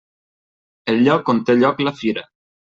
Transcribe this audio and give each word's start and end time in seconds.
El 0.95 1.05
lloc 1.09 1.31
on 1.35 1.45
té 1.51 1.59
lloc 1.61 1.87
la 1.87 1.97
fira. 2.03 2.29